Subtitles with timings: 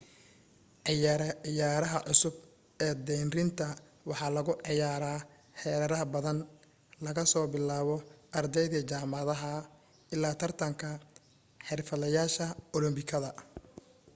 [1.45, 2.35] ciyaaraha cusub
[2.85, 3.65] ee deyrinta
[4.09, 5.19] waxa lagu ciyaaraa
[5.61, 6.39] heerar badan
[7.05, 7.95] laga soo bilaabo
[8.39, 9.53] ardayda jaamacadaha
[10.13, 10.89] illaa tartanka
[11.67, 12.45] xirfadlayaasha
[12.75, 13.29] olambikada